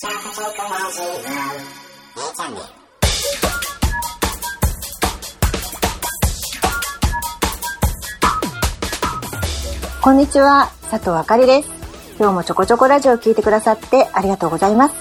[0.00, 0.06] こ
[10.12, 11.68] んにちは、佐藤あかりです。
[12.16, 14.94] 今日もちょこちょこラジオを聞いてくださってありがとうございます。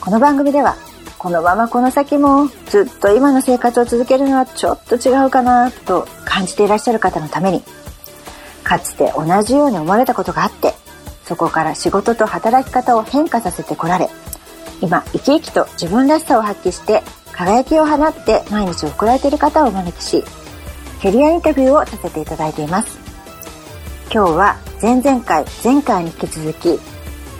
[0.00, 0.74] この番組では、
[1.16, 7.62] このままこの先もずっと今の生活を続けるのはちょっと違うかなと感じていらっしゃる方のために、
[8.64, 10.74] かつて同じように思われたことがあって、
[11.32, 14.10] そこから仕事と働き方を変化させてこられ、
[14.82, 20.22] 今生き生きと自分らしさを発揮して輝きを放って毎日送られている方をお招きし、
[21.00, 22.98] キャリアインタビューをさせていただいています。
[24.12, 26.78] 今日は前々回、前回に引き続き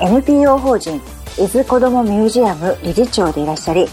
[0.00, 0.96] NPO 法人
[1.36, 3.84] 伊豆子どもミュージアム理事長でいらっしゃり、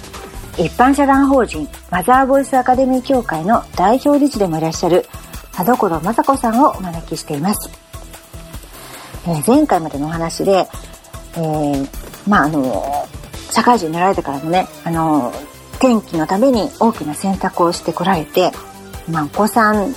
[0.53, 5.05] 一般社団法人マザーボイスアカデミー協会の代表理事でもいらっしゃる
[5.51, 7.88] 田所雅子さんをお招きしています。
[9.27, 10.67] えー、前回までのお話で、
[11.35, 11.87] えー、
[12.27, 13.07] まあ、あの、
[13.51, 15.33] 社会人になられてからもね、あの、
[15.79, 18.51] 天気のために大きな選択をしてこられて、
[19.09, 19.93] まあ、お子さん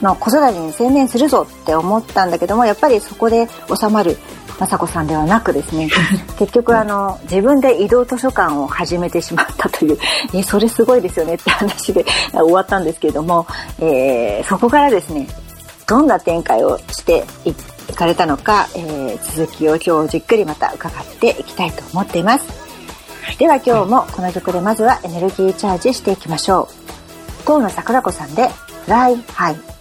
[0.00, 4.16] の子育てに専念するぞって思ったんだけども、やっぱりそこで収まる
[4.58, 5.88] 雅子さんではなくですね、
[6.38, 9.98] 結局あの、自分で移動図書館を始めてしまったという、
[10.32, 13.46] え、それすごいですよねって話で 終わったんですけれども、
[13.80, 15.26] えー、そこからですね、
[15.86, 17.52] どんな展開をしてい
[17.92, 22.46] かれたのか、えー、続きを今日じっくりまた伺っていきたいと思っています。
[23.38, 26.68] では今日もこの曲でまずはエネルギーチャージしていきましょ
[27.42, 27.44] う。
[27.44, 28.48] 河野桜子さんで、
[28.84, 29.73] Fly High。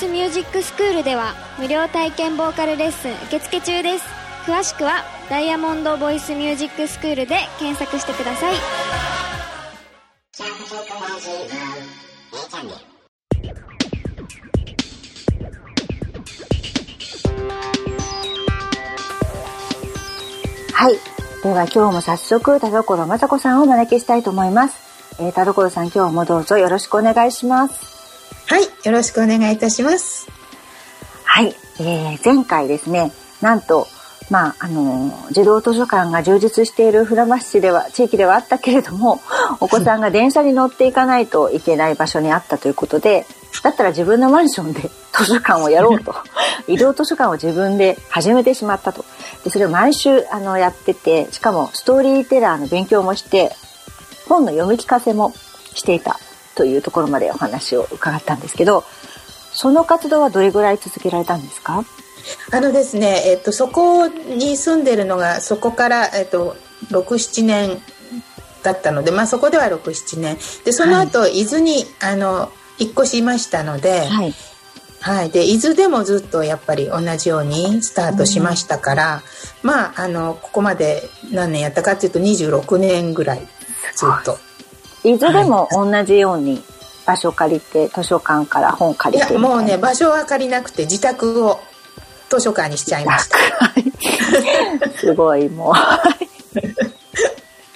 [0.00, 4.04] スミュージックスクールでは無料体験ボーカルレッスン受付中です
[4.46, 8.54] 詳しくはダイヤモンドボイスミュージックスクールで検索してください
[20.72, 20.94] はい。
[21.42, 24.78] では今日も早速、田所雅子さんをお招きしたいと思います。
[25.20, 27.99] えー、田所さん今日もどうぞよろしくお願いします。
[28.50, 30.28] はい、よろしくお願いいたします。
[31.22, 31.54] はい。
[31.78, 33.86] えー、前回ですね、なんと、
[34.28, 39.20] まあ、あのー児童図書館が充実している船橋市では、地域ではあったけれども、
[39.60, 43.24] お子さんが電車に乗っていかないといけない場所にあったということで、
[43.62, 46.12] だったら自分のマンションで図書館をやろうと、
[46.66, 49.04] 移動図書館を自分で始めてしまったと。
[49.44, 53.54] で、それを毎週、あの、やってて、しかもストーリーテラーの勉強もして、
[54.28, 55.34] 本の読み聞かせも
[55.72, 56.18] していた
[56.60, 58.84] というところまでお話を伺ったんですけど、
[59.54, 61.84] その活動はどれぐらい続けられたんですか？
[62.52, 66.54] あのですね、えっと、そこに住んでるのが、そこから、えっと、
[66.90, 67.82] 6、7年
[68.62, 70.36] だったので、まあそこでは6、7年。
[70.66, 74.34] で、その後、伊豆に、あの、引っ越しましたので、はい。
[75.00, 75.30] はい。
[75.30, 79.22] で、伊豆でもずっとやっぱり同じようにスタートしましたから、
[79.62, 83.48] まあ、あの、ここまで何年やったかっていうと26年ぐらい
[83.96, 84.38] ずっと。
[85.04, 86.62] 伊豆でも同じように
[87.06, 89.48] 場所借りて、図書館から本借いや、りていな。
[89.48, 91.60] もうね、場所は借りなくて自宅を
[92.28, 93.36] 図書館にしちゃいました。
[94.98, 95.74] すごい、もう。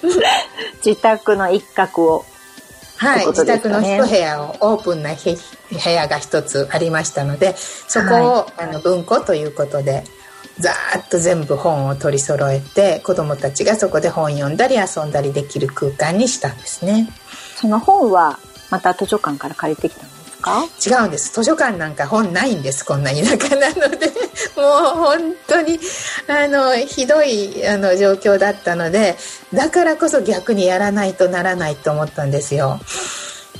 [0.85, 2.25] 自宅の一角を。
[2.97, 10.05] はい、ってこと自宅の一部屋をオープンなへ部屋が一つありましたのでそこを、あの文庫ということで
[10.59, 17.09] ざーっと全部本を取り揃えて子どもたちがそこで本読んだり遊んだりできる空間にしたんですね。
[17.55, 20.63] その本はまた図書館から借りてきたんですか？
[20.85, 21.33] 違うんです。
[21.33, 24.13] 図書館なんか本ないんですこんな田舎なので。
[24.55, 24.65] もう
[24.97, 25.79] 本当に
[26.27, 29.17] あのひどいあの状況だったので
[29.53, 32.79] だからこそ逆にやらないとならないと思ったんですよ。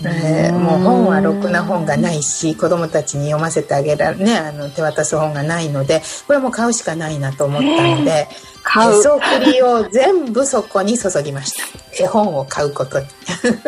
[0.03, 8.27] えーもう本はろくな本がないし子供たちに読ませてあげられねあの手渡す本がないのでこれはもう買うしかないなと思ったので
[8.63, 8.99] 買う。
[8.99, 12.03] へそくりを全部そこに注ぎました。
[12.03, 13.05] 絵本を買うことに。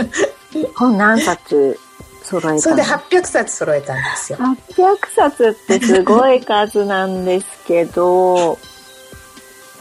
[0.75, 1.79] 本何冊
[2.23, 4.39] 揃えそれで800冊揃えたんですよ。
[4.39, 8.57] 800冊ってすごい数なんですけど、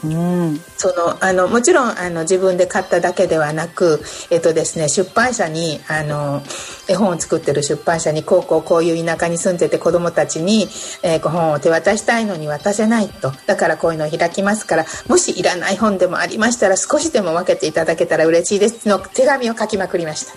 [0.03, 0.59] うん。
[0.77, 4.01] そのあのもちろんあの自分で買っただけではなく、
[4.31, 6.41] えっとですね、出版社にあの
[6.87, 10.67] 絵本を作ってる出版社にこうこうこういう田舎に住んでて子どもたちに、
[11.03, 20.33] えー本を手渡したいのに渡せないとだからこういうのを開きますからもしいらない本でもありましたら少しでも分けていただけたら嬉しいですの手紙を書きまくりました。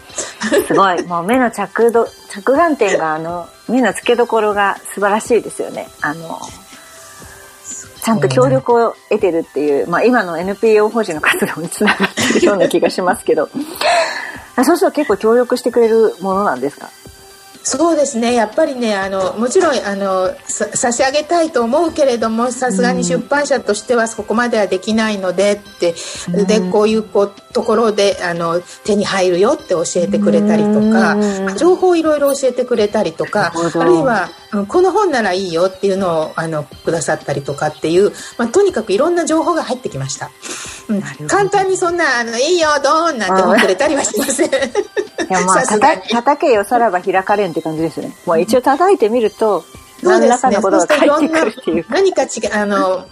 [0.66, 1.02] すごい。
[1.06, 5.88] もう目の着度、着眼点が、あの、目の付けどころが素晴らしいですよね。
[6.00, 6.40] あの、
[8.02, 13.48] ちゃんと協力を得てるっていう、まあ今の NPO 法人の活動につながってるような気がしますけど。
[14.56, 16.90] あそうすると結構協力してくれるものなんですか？
[17.62, 18.34] そうですね。
[18.34, 25.94] やっぱりねあのもちろんあのさ差し上げたいと思うけれどもさすがに出版社としてはそこまではできないのでって、
[26.46, 31.56] でこういうこうところであの手に入るよって教えてくれたりとかうん。
[31.56, 40.30] 情報をいろいろ教えてくれたりとかあるいはうんこの本ならいいよっていうのをあのくださったりとかっていう、まあ、とにかくいろんな情報が入ってきました、
[40.88, 44.50] うん簡単にそんなあの「いいよドーン!」なんてもくれたりはしません
[45.30, 48.12] いやまあ、叩けよさらば開かれんって感じですね。
[48.26, 49.64] もう一応叩いてみると、
[50.02, 50.28] そう何ですね。
[50.28, 51.86] らかのことが返ってくるっていう。
[51.88, 53.04] 何か違う、あの、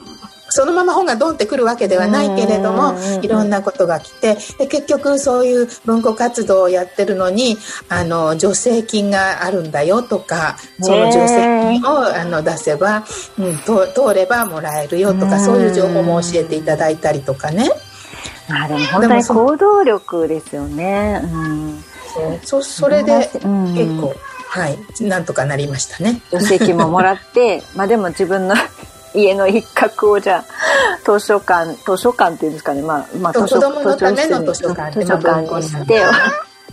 [0.58, 7.56] そのまま本がドンってくるわけではないけれどもいろんなことが来て、で結局そういう文庫活動をやってるのに、
[7.88, 13.04] あの、助成金があるんだよとか、その助成金をあの出せば、
[13.38, 17.70] うん、通通ればもらえるよとか、うんそういう情報も教えていただいたりとかね。
[18.48, 21.20] まあでも本当に行動力ですよね。
[21.22, 21.84] うん。
[22.42, 24.12] そそれでうん結構、
[24.48, 26.20] はい、なんとかなりましたね。
[26.30, 28.56] 助成金ももらって、 まあでも自分の
[29.14, 30.44] 家の一角をじゃあ、
[31.04, 34.92] 図書館、図書館っていうんですかね、まあ、まあ図書子供のための図書館。
[35.00, 36.02] 図書館にして、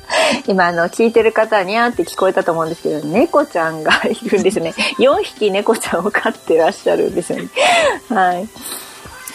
[0.47, 4.73] 今あの聞いてる方にゃーって聞こえたと思うんですけど猫ちゃんがいるんですよね。
[4.99, 7.49] 4匹猫ちゃんを飼ってらっしゃるんですよね。
[8.09, 8.47] はい。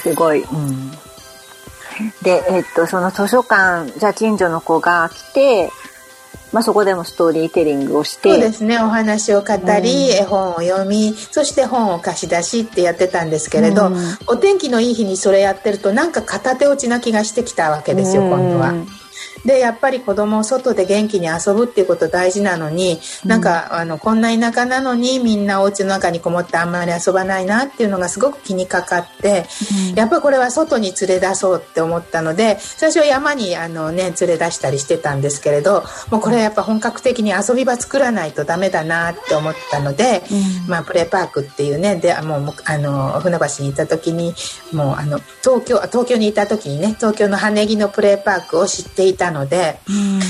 [0.01, 0.91] すごい、うん、
[2.23, 5.71] でえっとその図書館じゃあ近所の子が来て
[6.53, 8.79] まあ、そこでもストーリーテリングをしてそうですね。
[8.83, 13.97] お話を語り、絵本を読みそして本を貸し出しってやってたんですけれど、うん。
[14.27, 18.75] お天気のいい日にそれやってるとなんか片手落ちな気がしてきたわけですよ今度は。
[19.45, 29.47] でやっぱり子供を外で元気に遊ぶっていうこと大事なのに、うん、なんかあのこんな田舎なのにみんなお家の中にこもってあんまり遊ばないなっていうのがすごく気にかかって、
[29.91, 44.35] うん、やっぱこれは外に連れ出そうって思ったので最初は山にあの、ね、連れ出したりしてたんですけれどもうこれはやっぱ本格的に遊び場作らないとダメだなって思ったので、うん、まあ、プレーパークっていうねでもうあの船橋にいた時に
[44.73, 50.21] もうあの東京東京にいた時にね東京の羽木のプレーパークを知っていたので、うん、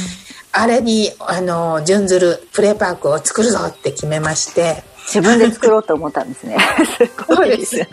[0.52, 4.84] あれにあの準ずるプレーパークを作るぞって決めまして。
[5.12, 6.56] 自分で作ろうと思ったんですね。
[6.96, 7.76] すごいです。
[7.76, 7.86] で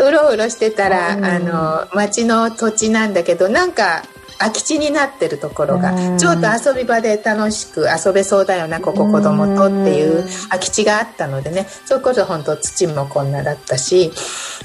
[0.00, 4.04] うろうろしてたら、うん、あの町の土地なんだけどなんか
[4.38, 11.66] 空き地になってるところがちょっと遊び場で楽しく遊べそうだよなここ子供とっていう空き地があったのでね。
[11.84, 14.12] それこそ本当土もこんなだったし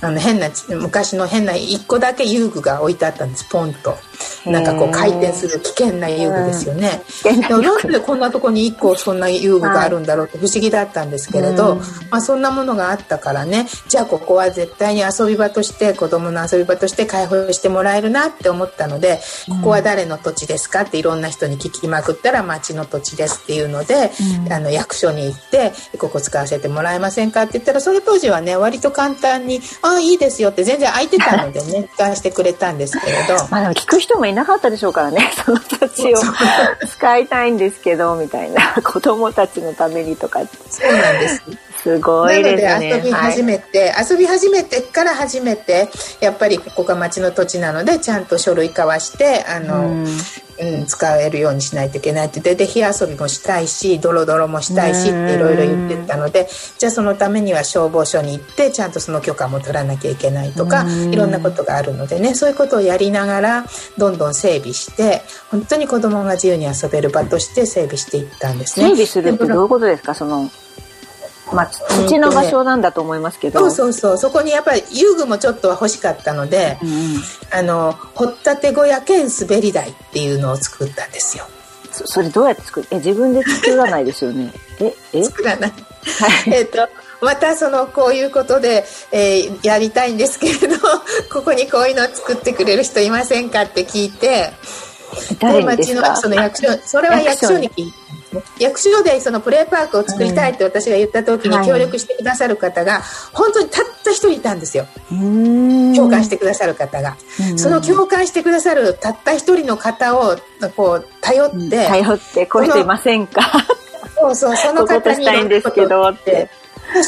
[0.02, 3.98] あの変な昔の変な1個だけ遊具が置いてあったんですポンと。
[4.46, 7.02] なんかこう回転する危険な遊具ですよね。
[7.24, 11.76] でもなんでこんなとこに1個そんな遊具があるんだろうって不思議だったんですけれど、
[12.10, 13.68] まあ、そんなものがあったからね。
[13.88, 24.12] じゃあここは絶対に遊び場として子供の遊び場として開放してもらえるなって思ったのでここは誰の土地ですかっていろんな人に聞きまくったら町の土地ですっていうので、
[24.50, 33.48] あの役所に行ってここ使わせてもらえませんかって言ったらその当時はね割と簡単に「ああいいですよ」って全然空いてたのでね使わせてくれたんですけれど。
[33.50, 35.32] まあでも聞く人もいなかったでしょうからね。
[35.46, 36.18] その土地を
[36.88, 38.74] 使いたいんですけどみたいな。
[38.84, 40.42] 子供たちのためにとか。
[40.70, 41.42] そうなんです
[41.84, 42.94] すごいですね。
[42.96, 45.90] 遊び始めて、はい、遊び始めてから初めて
[46.22, 50.08] やっぱりここが町の土地なのでちゃんと書類交わしてあの、うん。
[50.62, 56.48] うん、使えるようにしないといけないってでで火遊びもしたいしドロドロもしたいしっていろいろ言ってたので
[56.78, 63.66] じゃあそのためには消防署に行ってちゃんとその許可も取らなきゃいけないとかいろんなことがあるのでねそういうことをやりながら
[63.98, 68.90] どんどん整備して本当に子供が自由に遊べる場として整備していったんですね。
[68.90, 70.14] 整備するってどういうことですか？
[70.14, 70.52] その
[71.52, 71.68] まあ、
[72.08, 74.18] 土の場所なんだと思いますけど、そうそうそう。
[74.18, 81.46] そこにやっぱり遊具もちょっとは欲しかったので、うん、あの掘ったて小屋兼滑り台っていうのを作ったんですよ。
[81.92, 82.88] そそれどうやって作る？
[82.92, 84.52] え自分で作らないですよね。
[84.80, 85.24] ええ？
[85.24, 85.74] 作らない、
[86.48, 86.88] えっと
[87.22, 90.76] またそのこういうことで、えー、やりたいんですけれど
[91.32, 94.52] ここにこういうのを作ってくれる人いませんかって聞いて
[95.40, 97.98] で町のその役所それは役所に聞いて
[98.60, 103.02] 役所でそのプレーパークを作りたいって私が言った時に協力してくださる方が
[103.34, 104.86] 本当にたった一人いたんですよ。
[105.10, 107.18] 共感してくださる方が。
[107.58, 110.38] その共感してくださるたった一人の方を
[110.76, 113.42] こう頼って、頼ってこういう人いませんか？
[114.16, 116.50] そうそうその方にいんですけどって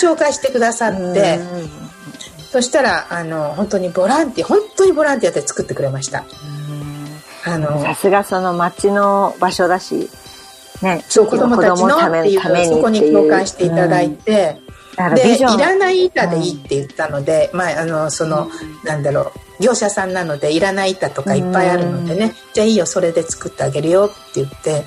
[0.01, 1.39] 紹介してくださって
[2.51, 6.25] そしたらあの本当にボランティア本当にボランティアで作ってくれました。
[7.48, 10.10] あのさすがその町の場所だし
[10.82, 14.58] ね、そう子供たちのっていうそこに共感していただいて、
[15.00, 18.51] うん、でいらない板でいいって言ったので、うん、まああのその、うん、
[18.84, 24.84] なんだろう業者さんなのでいらない板とかいっぱいあるのでね、じゃあいいよそれで作ってあげるよって言って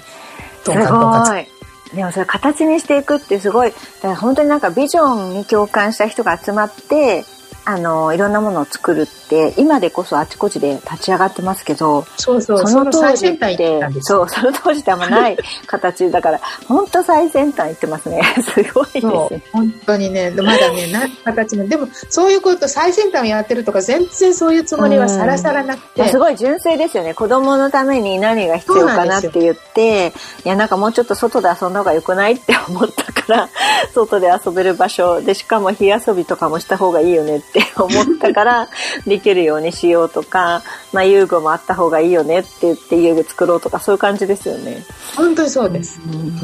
[0.65, 1.47] トンカントンカン
[1.95, 3.71] でもそれ形にしていくってすごい。
[3.71, 7.25] だから本当になんかビジョンに共感した人が集まって
[7.69, 18.23] あのいろんなものを作るって今でこそあちこちで立ち上がってますけどそうそうその当時ってそうその当時ってあんまない 形だから本当最先端行ってますね。
[18.43, 19.43] すごいですね。
[19.53, 26.09] 本当にねまだねな形もでもそういうこと最先端をやってるとか全然そういうつもりはさらさらなくて。
[26.09, 27.15] すごい純粋ですよね。
[27.15, 33.49] 子供のために何が必要かなって言っていやなんかもうちょっと外で遊んだ方がよくないって思ったから
[33.93, 38.69] 外で遊べる場所でしかも火遊びとかもした方がいいよねってって思ったから
[39.07, 40.63] できるようにしようとか、
[40.93, 44.85] まあ、遊具もあった方がいいよねって言って遊具作ろうとかそういう感じですよね。
[45.17, 46.01] 本当にそうです。
[46.01, 46.39] うん、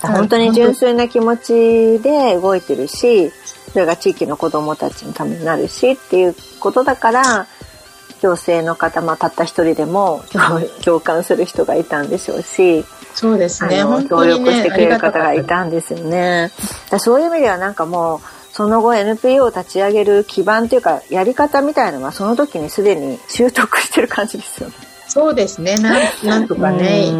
[0.00, 3.30] 本当に純粋な気持ちで動いてるし
[3.72, 7.46] それが地域の子どもたちのためになるしっていうことだから
[8.20, 10.24] 行政の方、まあ、たった一人でも
[10.84, 16.50] 共感する人がいたんでしょうしそうですね協力してくれる方がいたんですよね。
[16.98, 18.20] そういう意味ではなんかもう
[18.52, 24.91] その後 NPO を立ち上げる基盤というかやり方みたいなのはその時にすでに習得してる感じですよね。
[25.12, 25.76] そうですね。
[25.76, 27.12] な なんとかね。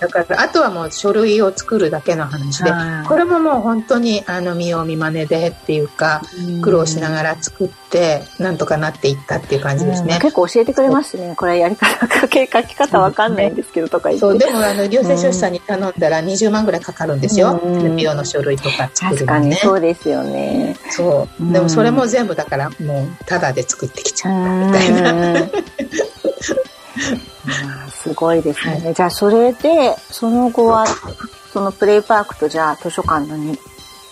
[0.00, 2.72] だからあとはもう書類を作るだけの話で
[3.06, 6.22] これももう本当にあの見よう見まねでっていうか
[6.62, 10.18] 苦労しながら作ってなんとかなっていったっていう感じですね。
[10.22, 11.34] 結構教えてくれますね。
[11.36, 14.20] これやり方書き方わかんないんですけどとか言って。
[14.20, 14.38] そう。
[14.38, 17.60] でもあの行政書士さんに頼んだら20万ぐらいかかるんですよ。
[17.62, 19.56] NPO の書類とか作るのね。
[19.56, 20.76] そうですよね。
[20.88, 21.52] そう。
[21.52, 25.48] でもそれも全部だからもうただで作ってきちゃったみたいな
[27.90, 28.92] すごいですね。
[28.94, 30.86] じゃあそれで、その後は、
[31.52, 33.58] そのプレイパークとじゃあ図書館のに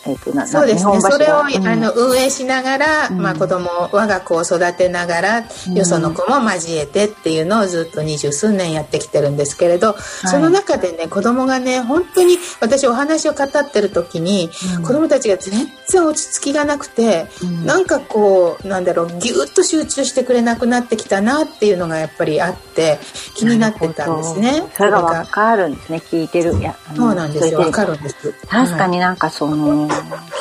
[0.04, 1.00] えーと、なそうですね。
[1.00, 22.98] それを、うん、あの運営しながら、うん、まあ、子供我が子を育てながら、うん、よその子も交えてっていうのをずっと二十数年やってきてるんですけれど、はい、その中でね子供がね本当に私お話を語ってる時に、うん、子供たちが全然落ち着きがなくて、うん、なんかこうなんだろうぎゅっと集中してくれなくなってきたなっていうのがやっぱりあって
[23.34, 24.62] 気になってたんですね。
[24.76, 26.54] それがわかるんですね聞いてる。
[26.58, 27.60] いやそうなんですよ。
[27.60, 28.32] わかるんです。
[28.48, 29.88] 確かになんかその、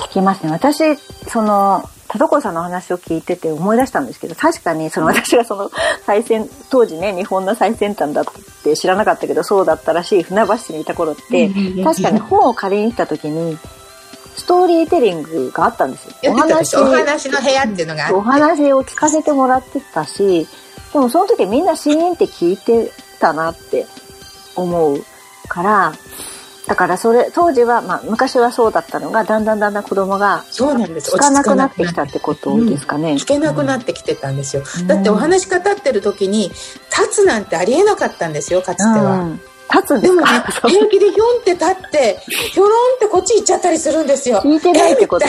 [0.08, 0.51] 聞きますね。
[0.51, 0.98] 私、
[1.29, 5.71] その、田所さんの話を聞いてて思い出したんですけど、確かにその私がその
[6.06, 8.26] 最先、当時ね、日本の最先端だっ
[8.63, 11.49] て知らなかったけど、そうだったらしい船橋市にいた頃って、
[11.84, 13.58] 確かに本を借りに行った時に、
[14.36, 16.34] ストーリーテリングがあったんですよ。
[16.34, 18.13] お話お話の部屋っていうのがあって。
[18.15, 20.47] お話を聞かせてもらってたし、
[20.91, 23.88] でもその時みんなシーンって聞いてたなって
[24.58, 25.02] 思う
[25.47, 25.93] から、
[26.71, 31.13] だからそれ当時は、まあ、昔はそうだったのがだんだんだんだん子供がそうなんです。
[31.13, 39.23] 聞かなくなってきたってことですかね、うん、聞けなくなってきてたんですよ、うん、だってお話語ってる時に立つなんてありえなかったんですよかつては。
[39.23, 39.41] うん。
[39.69, 40.27] 立つんでもね、
[40.65, 42.19] 平気でひょんって立って、
[42.53, 44.41] ひょろんってこっち行っちゃったりするんですよ。
[44.41, 45.25] 聞いてないってこと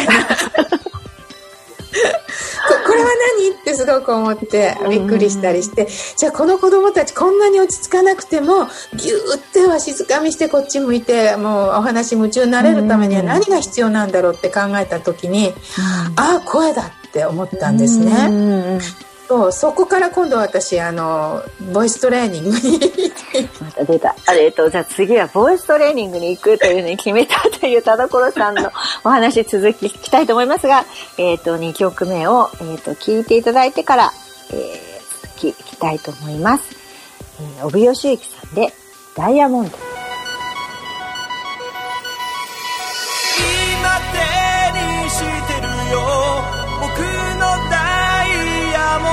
[2.87, 3.51] これは何？
[3.51, 15.53] ってすごく思ってびっくりしたりして、じゃあこの子供たちこんなに落ち着かなくてもぎゅーっては静かみしてこっち向いてもうお話夢中になれるためには何が必要なんだろうって考えた時に、
[16.17, 18.81] ああ声だって思ったんですね。
[19.29, 22.79] そうそこから今度私あのボイストレーニングに
[23.61, 28.71] また出たあれとじゃあ次はボイストレーニングに行くというふうに決めたという田所さんの
[29.05, 30.85] お話続き聞きたいと思いますが、
[31.17, 34.13] えっ、ー、と2曲目を、えーと、聞いていただいてから、
[34.51, 36.65] えー、聞きたいと思います、
[37.41, 38.75] えー、帯吉行さんで
[39.17, 39.79] 「ダイヤモンド」
[43.39, 45.25] 今手にして
[45.61, 46.63] るよ。
[46.81, 47.12] 僕
[48.93, 49.09] 探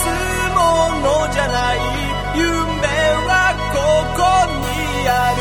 [0.00, 0.04] す
[0.52, 0.58] も
[1.00, 1.76] のじゃない。
[2.34, 2.44] 夢
[3.28, 3.30] は
[3.72, 3.76] こ
[4.18, 4.20] こ
[4.62, 5.40] にある。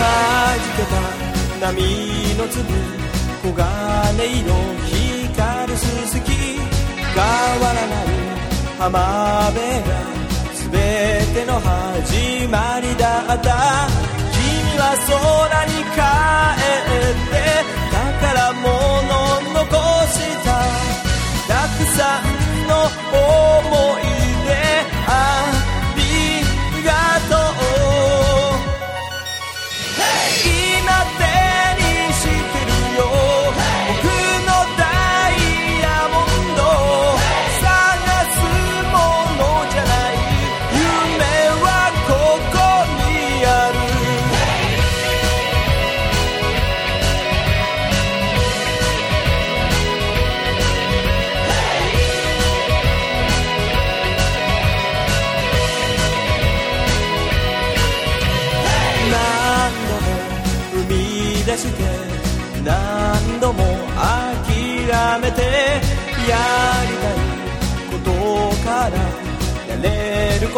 [0.00, 0.02] は
[0.62, 1.68] じけた波
[2.38, 2.56] の粒
[3.42, 4.48] 黄金色
[8.90, 9.60] 浜辺
[10.72, 10.72] 全
[11.34, 13.86] ての始まりだった。
[14.32, 14.40] 君
[14.78, 15.12] は空
[15.66, 16.00] に帰
[16.96, 17.77] って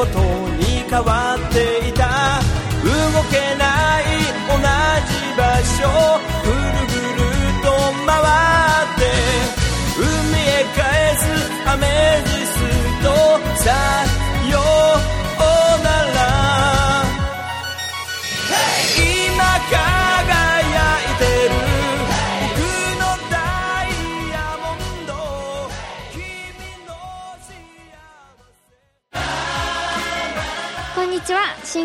[0.00, 0.18] こと
[0.56, 1.99] に変わっていた。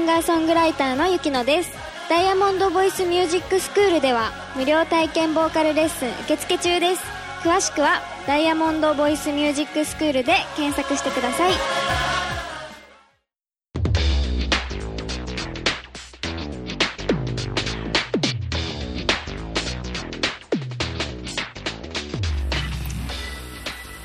[0.05, 1.71] ガーソングライターのゆきのです。
[2.09, 7.01] ダイヤモンドボイスミュージックスクールでは無料体験ボーカルレッスン受付中です。
[7.41, 11.53] 詳しくはダイヤモンドボイスミュージックスクールで検索してください。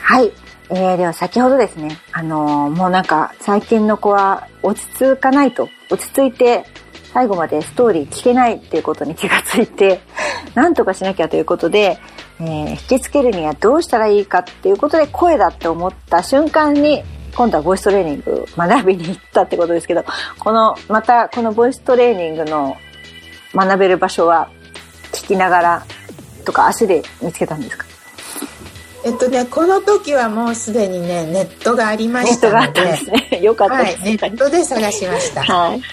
[0.03, 0.50] はい。
[0.73, 6.65] えー、では先ほどですね、あのー、もうなんか最近の子は落ち着かないと、落ち着いて
[7.13, 10.01] 最後までストーリー聞けないっていうことに気がついて、
[10.55, 11.99] なんとかしなきゃということで、
[12.41, 17.03] えー、引きつけるにはどうしたらいいかっていうことで声だって思った瞬間に、
[17.35, 20.05] 今度はボイストレーニング学びに行ったってことですけど、
[20.39, 22.77] この、またこのボイストレーニングの
[23.55, 24.49] 学べる場所は
[25.13, 25.83] 聞きながら
[26.45, 27.90] とか足で見つけたんですか？
[29.05, 32.83] えっとね、この時はもうすでにね、ネットがありましたので、
[33.31, 35.43] ね、 よかったです、はい、ネットで探しました。
[35.43, 35.83] はい。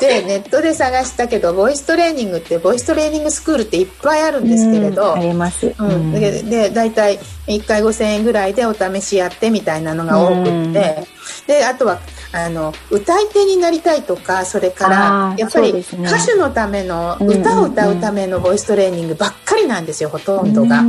[0.00, 11.06] でネットで探したけどボイストレーニングってボイストレーニングスクールっていっぱいあるんですけれど、あります、うん、でで大体1回5000円ぐらいでお試しやってみたいなのが多くって。
[11.46, 12.00] であとは
[12.32, 20.82] あの歌い手になりたいとかそれからやっぱり歌手のための、歌を歌うためのボイストレーニングばっかりなんですよほとんどが。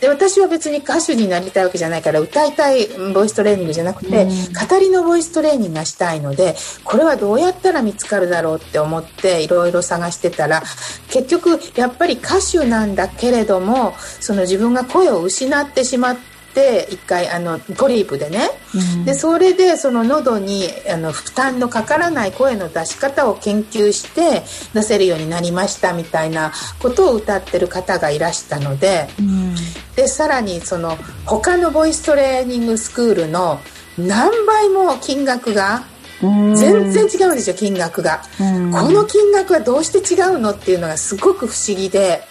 [0.00, 10.62] で私は別に歌手になりたいわけじゃないから歌いたいボイストレーニングじゃなくて、語りのボイストレーニングがしたいのでこれはどうやったら見つかるだろうって思っていろいろ探してたら
[11.10, 16.29] 結局やっぱり歌手なんだけれどもその自分が声を失ってしまって。
[16.50, 24.42] って一回あのポリープでね、うん、でそれでその喉にあの負担のかからない声の出し方を研究して
[24.74, 29.54] 出せるようになりましたみたいなことを歌ってる方がいらしたので、うん、
[29.94, 33.60] でさらにその他のボイストレーニングスクールの
[33.96, 35.84] 何倍も金額が
[36.20, 38.44] 全然違うんですよ金額が、こ
[38.90, 42.22] の金額はどうして違うのっていうのがすごく不思議で。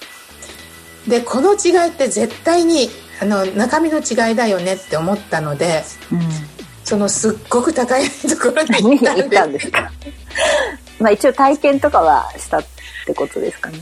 [1.08, 2.89] でこの違いって絶対に
[3.21, 6.19] あの中身の違いだよねって思ったので、うん、
[6.84, 9.69] そのすっごく高いところに行ったんです。
[9.71, 9.91] か
[10.99, 12.63] まあ一応体験とかはしたっ
[13.05, 13.79] てことですかね。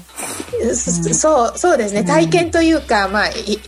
[0.63, 2.03] うん、そうそうですね。
[2.03, 3.25] 体験というか、まあ、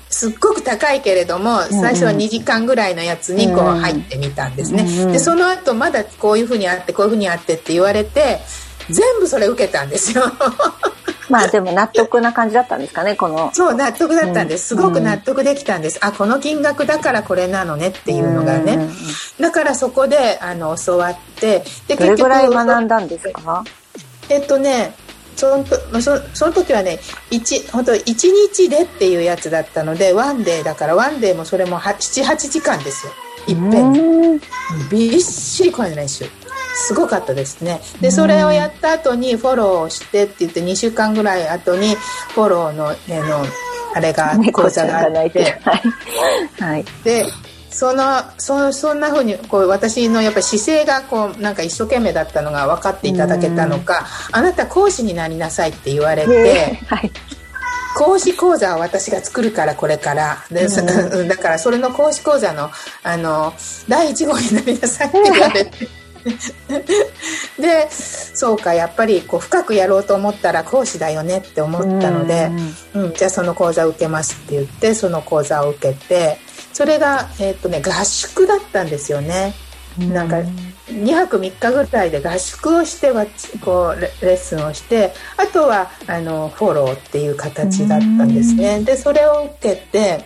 [0.09, 4.83] すっごく高いけれども最初は2時間ぐらいのやつにこう入ってみたんですね。
[5.11, 8.39] でその後まだこういうふうにあってこういうふうにあってって言われて
[8.89, 10.23] 全部それ受けたんですよ。
[11.29, 13.51] まあでも納得な感じだったんですかね、この。
[13.53, 14.69] そう、納得だったんです。
[14.69, 15.99] すごく納得できたんです。
[16.01, 18.89] あ、この金額だからこれなのねっていうのがね。
[19.39, 23.63] だからそこで、あの、教わって、で、どれぐらい学んだんですか？
[24.29, 24.95] えっとね、
[25.35, 26.99] そのそその時はね
[27.31, 33.13] 1本当1日でっていうやつだったのでワンデーだからワンデーもそれも78時間ですよ
[33.47, 34.41] いっぺんに
[34.91, 36.25] びっしり声の練習
[36.87, 37.81] すごかったですね。
[38.01, 41.95] でそれをやった後にフォローをしてって言って2週間ぐらい後に
[42.33, 43.43] フォローの,、えの
[43.93, 45.59] あれが講座があって。
[46.59, 47.25] はい、で
[47.69, 57.11] そのそそんなふうにこう私のやっぱり姿勢がこうなんか一生懸命だったのが分かっていただけたのかあなた講師になりなさいって言われて、はい、
[57.95, 60.45] 講師講座を私が作るからこれから。
[60.49, 60.67] で、
[61.27, 62.69] だからそれの講師講座の
[63.03, 63.53] あの
[63.87, 65.98] 第1号になりなさいって言われて。
[67.59, 72.49] でそうかやっぱりこう深くやろうと思ったら講師だよねって思ったので、
[72.93, 76.37] うん、じゃあその講座を受けますって言ってその講座を受けて
[76.73, 79.53] それが、えーとね、合宿だったんですよね。
[79.97, 80.37] なんか
[80.87, 83.25] 2泊3日ぐらいで合宿をしては
[83.61, 88.81] こうレッスンをしてあとはあのフォローっていう形だったんですね。
[88.81, 90.23] でそれを受けて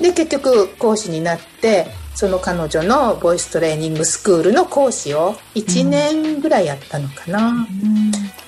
[0.00, 1.86] で結局講師になって
[2.18, 7.64] その彼女のボイストレーニングスクールの講師を1年ぐらいやったのかな。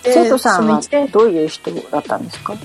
[0.03, 0.81] 生徒さんは
[1.13, 2.57] どういう人だったんですか？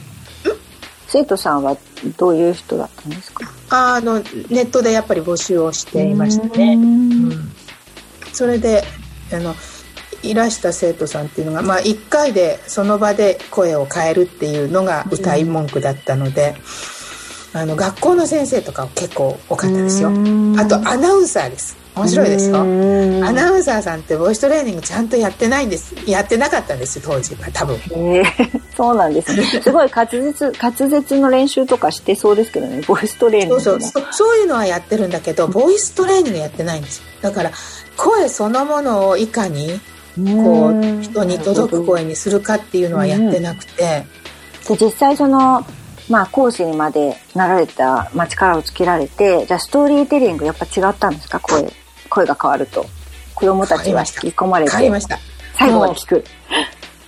[1.05, 1.77] 生徒さんは
[2.17, 3.47] どういう人だったんですか？
[3.69, 6.73] あのネットでやっぱり募集をしていましたね。
[6.73, 7.51] うん、
[8.33, 8.83] それで
[9.31, 9.53] あの
[10.23, 16.55] いらした生徒さんっていうのが、まあ、1回でその場で声を変えるっていうのが歌い文句だったので。
[16.57, 16.94] うん
[17.55, 20.09] あの学校の先生とか結構多かったですよ。
[20.09, 21.77] あとアナウンサーです。
[21.95, 22.59] 面白いですよ。
[22.59, 25.95] アナウンサーさんってボイストレーニングちゃんとやってないんです。
[26.05, 29.45] やってなかったんです当時は多分、えー、そうなんですね。
[29.63, 32.81] すごい滑舌滑舌の練習とかしてそうですけどね。
[32.85, 34.03] ボイストレーニングそうそう。
[34.11, 37.03] そういうのはやってるんだけどボイストレーニングやってないんですよ。
[37.21, 37.51] だから
[37.95, 39.79] 声そのものをいかに
[40.17, 44.05] こう人に届く声にするかっていうのはやってなくて。
[44.67, 45.65] で実際その
[46.09, 51.39] まあ、講師にまでなられた、まあ、力をつけられて、じゃあストーリーテリングやっぱ違ったんですか？
[51.39, 51.71] 声、
[52.09, 52.85] 声が変わると。
[53.33, 54.71] 子供たちは引き込まれて。
[54.71, 55.19] 変わりました。
[55.55, 56.23] 最後まで聞く。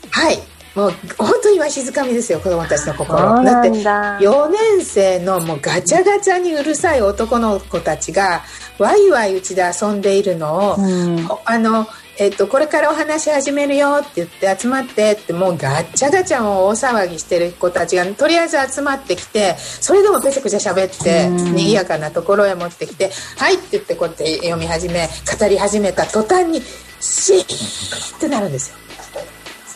[0.10, 0.38] はい。
[0.76, 8.44] もう本当にわしづかみですよ子供たちの心だって4年生のもうガチャガチャにうるさい男の子たちが
[8.78, 11.88] ワイワイうちで遊んでいるのを、うん、あの
[12.20, 25.08] えっと、これからお話し始めるよって言って集まってってもうガッチャガチャも大騒ぎしてる子たちがとりあえず集まってきてそれでもペチャクチャ喋って賑やかなところへ持ってきて「はい」って言ってこうやって読み始め
[25.40, 26.62] 語り始めた途端に
[27.00, 28.78] シーンってなるんですよ。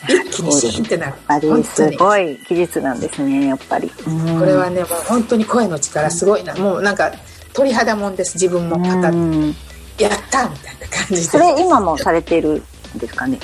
[0.10, 1.14] 一気にシーンってなる。
[1.28, 3.88] あれすごい技術なんですねやっぱり。
[3.90, 6.56] これはねもう本当に声の力すごいな。
[6.56, 7.12] もうなんか
[7.54, 9.56] 鳥肌もんです自分も語って、うん
[9.98, 11.22] やったみたいな感じで。
[11.22, 12.64] それ今もされている
[12.96, 13.40] んですかね？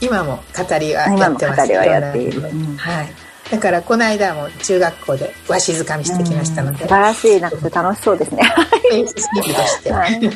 [0.00, 1.60] 今も語りはやってます。
[1.60, 2.40] 語りはやっている。
[2.40, 3.08] うんはい。
[3.50, 6.88] だからこの間も中学校でわしづかみしてきましたので、うん。
[6.88, 8.42] 素晴らしいなんか楽しそうですね。
[9.90, 10.30] はい。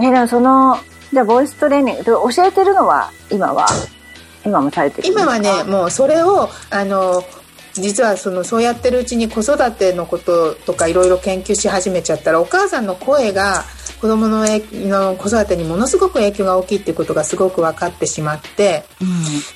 [0.00, 0.78] えでもその
[1.12, 3.66] じゃあボイストレーニングで教えてるのは今は
[4.44, 5.36] 今もされてるんですか？
[5.36, 7.22] 今はねもうそれをあの
[7.80, 13.64] 実はそのそうやってるうちに子育てのこととかいろいろ研究し始めちゃったらお母さんの声が
[14.00, 18.84] 子供のの子育てにものすごく影響が大きいっていうことがすごく分かってしまって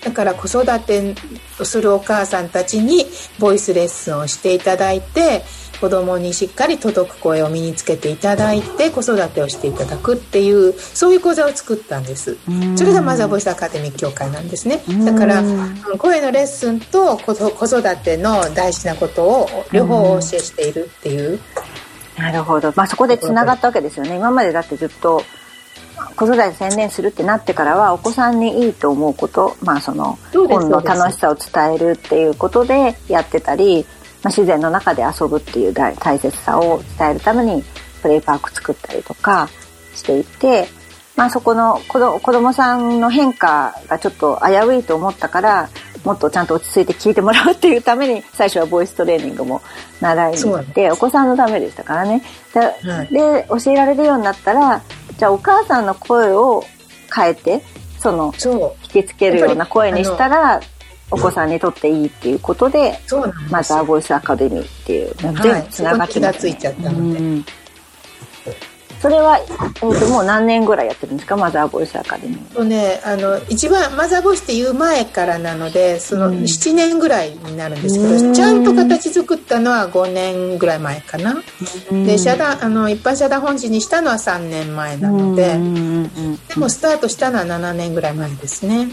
[0.04, 1.14] だから子育て
[1.60, 3.06] をするお母さんたちに
[3.38, 5.42] ボイスレッスンをしていただいて
[5.82, 12.38] 子供にしっかり届く声を身につけていただいて子育てをしていただくっていうそういう講座を作ったんです。
[12.48, 12.78] うん。
[12.78, 14.84] それがマザーボイスアカデミー協会なんですね。
[14.88, 15.04] うん。
[15.04, 21.40] だからうん声のレッスンと子子育ての大事なことを両方お教えしているっていう。
[22.16, 24.14] なるほど、まあ、そこでつながったわけですよね。
[24.14, 25.24] 今までだってずっと
[26.14, 33.84] 子育てに専念するってなってからはお子さんにいいと思うこと、まあ、その本の楽しさを伝えるっていうことでやってたり、
[34.22, 37.62] まあ、自然の中で遊ぶっていう大大切さを伝えるために
[38.02, 39.48] プレイパーク作ったりとか
[39.94, 40.68] していて、
[41.16, 45.68] まあ、そこの子ど子供さんの変化がちょっと危ういと思ったから
[46.04, 49.62] もっとちゃんと落ち着いて聞いてもらうっていうために最初はボイストレーニングも
[50.00, 52.22] 習いに行ってお子さんのためでしたからね。
[52.52, 53.08] で,、はい。
[53.08, 54.82] で教えられるようになったら
[55.16, 56.64] じゃあお母さんの声を
[57.14, 57.62] 変えて
[57.98, 58.32] その
[58.82, 60.60] 引きつけるような声にしたら
[61.12, 65.62] お子さんにとっていいっていうことでそうなんマザーボイスアカデミーっていう全はい。
[65.62, 66.40] 部つながってます。
[66.40, 67.18] そこに気がついちゃったので。
[67.18, 67.44] うん。
[69.00, 71.36] それは、えー、ともう何年ぐらいやってるんですか？
[71.36, 72.54] マザーボイスアカデミー。
[72.54, 76.34] とね、あの一番マザーボイスっていう前からなのでそのうん。
[76.42, 78.32] 7年ぐらいになるんですけど、うん。
[78.32, 81.34] ちゃんと形作ったのは5年ぐらい前かな、
[81.90, 85.58] で社団あの一般社団本誌にしたのは3年前なので、
[86.54, 88.86] でもスタートしたのは7年ぐらい前ですね。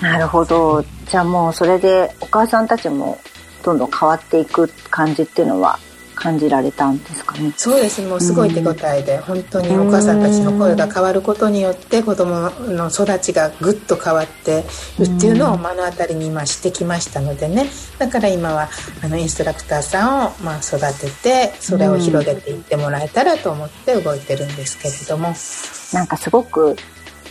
[0.00, 0.84] なるほど。
[1.08, 3.18] じゃあもうそれでお母さんたちも
[3.62, 5.78] どんどん変わっていく感じっていうのは
[6.14, 7.52] 感じられたんですかね？
[7.56, 8.08] そうですね。
[8.08, 14.64] もうすごい手応えで、本当にお母さんたちの声が変わることによって子供の育ちがぐっと変わって
[14.98, 17.66] るっていうのを目の当たりに今してきましたのでね。
[17.98, 18.68] だから今は
[19.02, 25.34] あのインストラクターさんをまあ育ててそれを広げていってもらえたらと思って動いてるんですけれども、
[25.92, 26.76] なんかすごく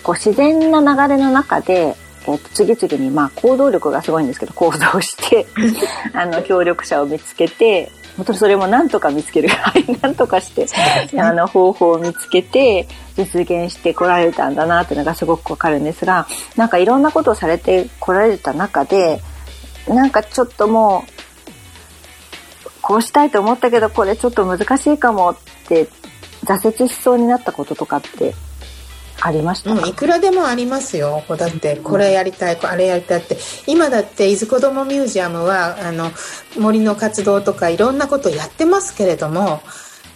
[0.04, 5.46] こう自然な流れの中で、えー、と次々にまあ行動力がすごいんですけど行動して
[6.14, 10.76] あの協力者を見つけて本当にそれもなんとか見つけるはいなんとかしてす
[11.16, 11.22] ね。
[11.22, 19.22] あの方法を見つけて実現してこられたんだなっていうのがすごくわかるんですがなんかいろんなことをされてこられた中で
[19.88, 25.88] なんかちょっともうこうしたいと思ったけどこれちょっと難しいかもって
[26.44, 28.36] 挫折しそうになったこととかって
[29.26, 29.74] ありました？
[29.74, 31.24] か、うん、いくらでもありますよ。
[31.30, 33.38] だって、これやりたい、あれやりたいって。
[33.68, 36.12] 今だって、伊豆子どもミュージアムは、あの、
[36.58, 39.62] 森の活動とかいろんなことをやってますけれども、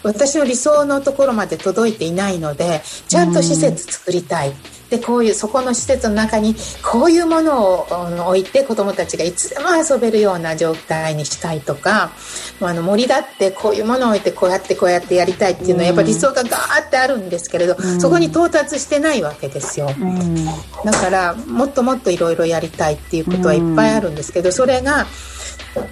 [0.03, 4.53] 私の理想のところまで届いていないので、ちゃんと施設作りたい。
[4.89, 12.11] で、こういう、そこの施設の中に、こういうものを置いて子供たちがいつでも遊べるような状態にしたいとか、
[12.59, 19.91] もうあの森だってこういうものを置いてこうやってこうやってやりたいっていうのはやっぱり理想がガーってあるんですけれど、そこに到達してないわけですよ。
[19.99, 20.45] うん。
[20.45, 25.05] だからもっともっといろいろやりたいっていうことはいっぱいあるんですけど、それが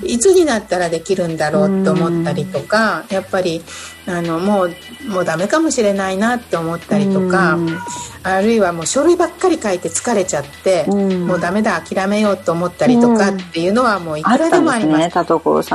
[0.03, 3.63] いつになったらできるんだろうって思ったりとか、やっぱり
[4.07, 4.75] あのもう
[5.07, 7.77] もうダメかもしれないなって思ったりとか、うん。
[8.23, 11.27] あるいはもう書類ばっかり書いて疲れちゃって、うん。
[11.27, 14.95] もうダメだ諦めようと思ったりとかっていうのはもういくらでもあります。
[14.95, 15.11] ありん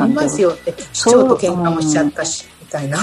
[0.06, 0.50] ってますよ。
[0.50, 2.98] って市長と喧嘩もしちゃったし、みたいな。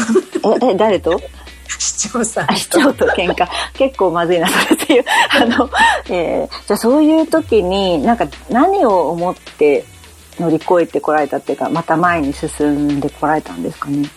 [0.62, 1.20] ええ誰と？
[1.80, 3.48] 市長さんあ市長と喧嘩。
[3.74, 5.06] 結構まずいなそれっていう。
[5.30, 5.70] あの、
[6.10, 9.86] えーじゃあそういう時になんか何を思って
[10.40, 14.10] 乗り越えてこられたっていうかまた前に進んでこられたんですかね。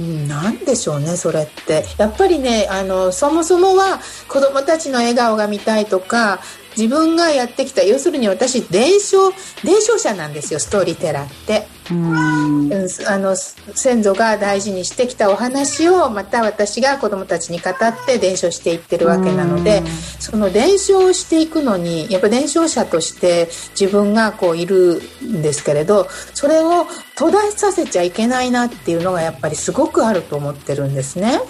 [0.00, 1.84] うんなんでしょうねそれって。
[1.98, 6.40] やっぱりねあのそもそもは子どもたちの笑顔が見たいとか
[6.76, 9.30] 自分がやってきた要するに私伝承
[9.64, 12.72] 伝承者なんですよストーリーテラーって、うん。
[12.72, 17.74] うん、あの先祖が大事にしてきたお話をまた私が子どもたちに語っ
[18.06, 19.86] て伝承していってるわけなのでうん。
[19.86, 31.40] その伝承をしていくのにやっぱ伝承者として自分がこういるんですけれどそれを途絶えさせちゃいけないなっていうのがやっぱりすごくあると思ってるんですね。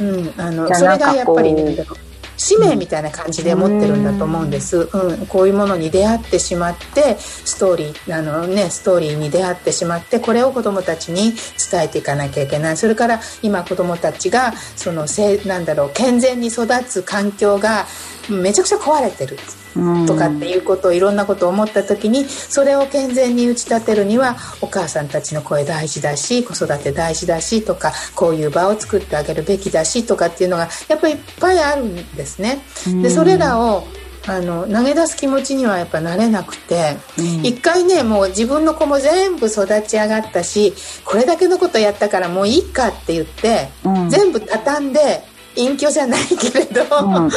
[0.00, 1.76] うん、あのじゃあそれがやっぱりね
[2.44, 11.32] 使命みたいな感じで持ってるんだと思うんです、うん、こういうものに出会ってしまってストーリーあの、ね、ストーリーに出会ってしまってこれを子どもたちに
[11.70, 12.76] 伝えていかなきゃいけない。
[12.76, 17.86] それから今子どもたちがそのせなんだろう健全に育つ環境が
[18.28, 19.38] めちゃくちゃ壊れてる
[20.06, 32.62] とかっていうことをいろんなことを思った時にそれを健全に打ち立てるにはお母さんたちの声大事だし子育て大事だしとかこういう場を作ってあげるべきだしとかっていうのがやっぱりいっぱいあるんですね。
[33.02, 33.86] でそれらを
[34.26, 40.72] あの投げ出す気持ちにはやっぱなれなくて、うん、一回ねもう自分の子も全部育ち上がったし
[41.04, 45.22] これだけのことやったからもういいかって言って、うん、全部畳んで
[45.56, 47.30] 隠居じゃないけれど、うん、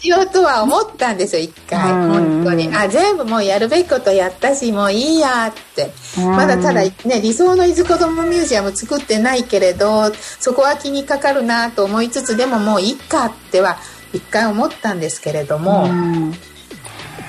[0.00, 2.74] しようとは思ったんですよ一回、うん、本当に。
[2.74, 13.76] あ全部もうやるべきことやったしもういいやって、うん、まだただね理想の伊豆子どもミュージアム作ってないけれどそこは気にかかるなと思いつつでももういいかっては
[14.12, 15.88] 一回思ったんですけれども、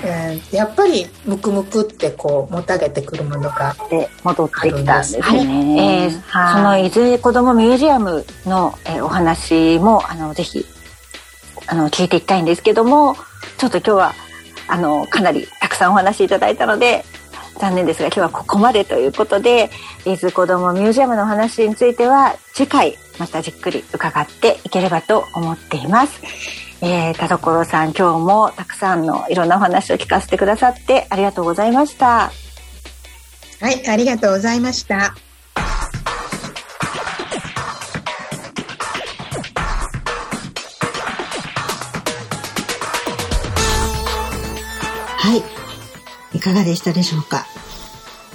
[0.04, 5.22] えー、やっぱりムクムクってこうもたげてくるものがで戻ってきたんですね。
[5.22, 5.38] はい、
[5.78, 10.64] えー、その伊豆子どもミュージアムの、えー、お話もあのぜひ
[11.66, 13.16] あの聞いていきたいんですけども
[13.58, 14.14] ちょっと今日は
[14.68, 17.04] あのかなりたくさんお話いただいたので
[17.58, 19.70] 残念ですが今日はここまでということで
[20.04, 26.65] 伊豆子どもミュージアムのお話については次回またじっくり伺っていければと思っています。
[26.82, 32.30] えー、田所さん今日もたくさんのいろんなお話を聞かせてくださってありがとうございました。
[33.60, 35.14] はいありがとうございました。
[45.18, 45.34] は
[46.32, 47.46] いいかがでしたでしょうか、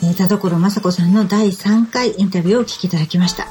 [0.04, 3.48] えー、田所雅子さんの第3回インタビューをお聞きいただきました。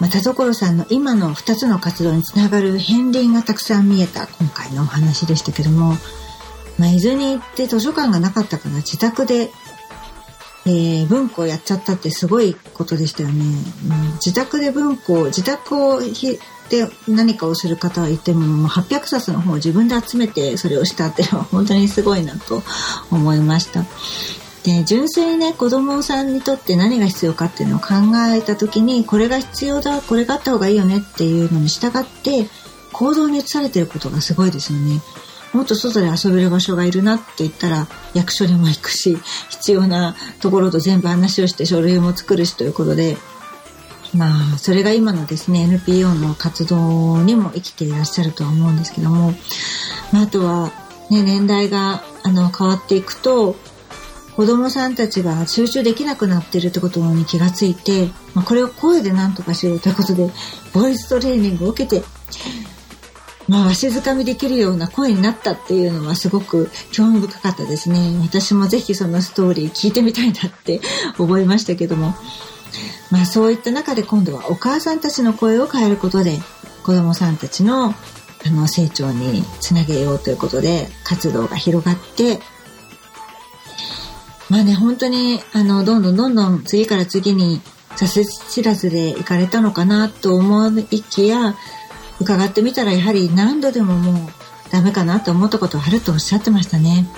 [0.00, 5.94] まあ、田所さんの今の2つの活動につながる片鱗がたくさん見えた今回のお話でしたけども、
[6.78, 9.50] まあ、伊豆に行って図書館がなかったから自宅で、
[10.66, 13.44] えー、文庫をやっちゃったってすごいことでしたよね。
[13.44, 16.38] うん、自宅で文庫自宅をひ
[16.70, 22.62] で何かをする方はいてももう800冊の本を自分で集めてそれをしたっていうのは本当にすごいなと
[23.10, 23.84] 思いました。
[24.64, 27.94] で純粋にね子供さんにとって何が必要かっていうのを考
[28.34, 32.46] えた時にこれが必要だこれがあった方がいいよねっていうのに従って
[32.92, 35.00] 行動に移されてることがすごいですよね。
[35.52, 39.18] もっと外で遊べる場所がいるなって言ったら役所にも行くし
[39.50, 43.18] 必要なところと全部話をして書類も作るしということで
[44.14, 49.34] まあそれが今のですね NPO の活動にも生きていらっしゃるとは思うんですけども、
[50.12, 50.70] まあ、あとは、
[51.10, 53.56] ね、年代があの変わっていくと
[54.36, 60.30] 子供さんたちが集中できなくなってるってことに気がついて、まあ、これを声で何とかしようということで、
[60.72, 62.04] ボイストレーニングを受けて、
[63.48, 68.16] まあ、わしづかみできるような声になったっていうのはすごく興味深かったですね。
[68.22, 70.80] 私もぜひそのストーリー聞いてみたいなって
[71.18, 72.14] 思いましたけども。
[73.10, 76.38] まあそういった中で今度はお母さんたちの声を変えることで
[76.84, 77.92] 子供さんたちの
[78.46, 82.40] あの成長につなげようということで活動が広がって
[84.50, 87.62] まあね、本当に、あの、どんどんどんどん次から次に
[87.96, 91.54] 挫折知らずで行かれたのかなと思いきや、
[92.20, 94.32] 伺ってみたらやはり何度でももう
[94.70, 97.08] ダメかなと思ったことあるとおっしゃってましたね。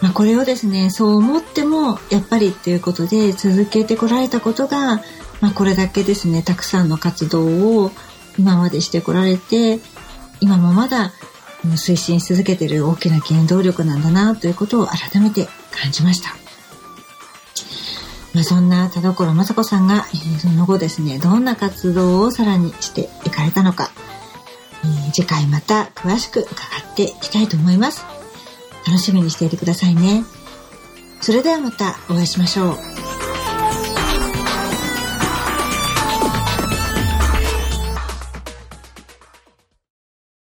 [0.00, 5.02] まあ、これをですね、そう思ってもやっぱりっていうことで続けてこられたことが、
[5.40, 7.92] まあ、これだけですね、たくさんの活動を
[8.38, 9.78] 今までしてこられて、
[10.40, 11.12] 今もまだ
[11.64, 16.45] 推進し続けてる大きな原動力なんだなということを改めて感じました。
[18.36, 23.90] まあ、そんな田所雅子さんが、えー、その後ですね、どんな活動をさらにしていかれたのか、
[24.84, 26.52] えー、次回また詳しく伺
[26.92, 28.04] っていきたいと思います。
[28.86, 30.22] 楽しみにしていてくださいね。
[31.22, 33.15] それではまたお会いしましょう。